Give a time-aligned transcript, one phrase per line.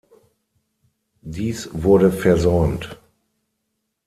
[1.21, 2.99] Dies wurde versäumt.